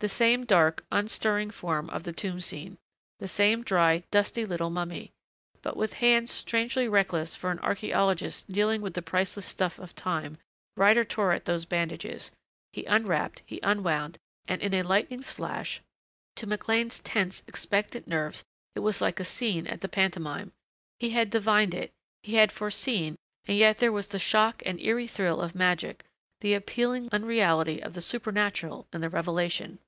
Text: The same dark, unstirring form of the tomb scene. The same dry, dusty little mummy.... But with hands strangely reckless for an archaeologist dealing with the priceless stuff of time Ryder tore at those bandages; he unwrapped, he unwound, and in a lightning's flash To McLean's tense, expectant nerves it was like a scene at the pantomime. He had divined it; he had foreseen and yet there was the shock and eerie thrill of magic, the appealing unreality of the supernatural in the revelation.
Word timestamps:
The 0.00 0.08
same 0.10 0.44
dark, 0.44 0.84
unstirring 0.92 1.50
form 1.50 1.88
of 1.88 2.02
the 2.02 2.12
tomb 2.12 2.38
scene. 2.42 2.76
The 3.18 3.26
same 3.26 3.62
dry, 3.62 4.02
dusty 4.10 4.44
little 4.44 4.68
mummy.... 4.68 5.10
But 5.62 5.74
with 5.74 5.94
hands 6.04 6.30
strangely 6.30 6.86
reckless 6.86 7.34
for 7.34 7.50
an 7.50 7.60
archaeologist 7.60 8.46
dealing 8.52 8.82
with 8.82 8.92
the 8.92 9.00
priceless 9.00 9.46
stuff 9.46 9.78
of 9.78 9.94
time 9.94 10.36
Ryder 10.76 11.06
tore 11.06 11.32
at 11.32 11.46
those 11.46 11.64
bandages; 11.64 12.30
he 12.74 12.84
unwrapped, 12.84 13.40
he 13.46 13.58
unwound, 13.62 14.18
and 14.46 14.60
in 14.60 14.74
a 14.74 14.82
lightning's 14.82 15.32
flash 15.32 15.80
To 16.34 16.46
McLean's 16.46 17.00
tense, 17.00 17.42
expectant 17.48 18.06
nerves 18.06 18.44
it 18.74 18.80
was 18.80 19.00
like 19.00 19.18
a 19.18 19.24
scene 19.24 19.66
at 19.66 19.80
the 19.80 19.88
pantomime. 19.88 20.52
He 21.00 21.08
had 21.08 21.30
divined 21.30 21.72
it; 21.72 21.90
he 22.22 22.34
had 22.34 22.52
foreseen 22.52 23.16
and 23.48 23.56
yet 23.56 23.78
there 23.78 23.92
was 23.92 24.08
the 24.08 24.18
shock 24.18 24.62
and 24.66 24.78
eerie 24.78 25.06
thrill 25.06 25.40
of 25.40 25.54
magic, 25.54 26.04
the 26.42 26.52
appealing 26.52 27.08
unreality 27.12 27.82
of 27.82 27.94
the 27.94 28.02
supernatural 28.02 28.86
in 28.92 29.00
the 29.00 29.08
revelation. 29.08 29.78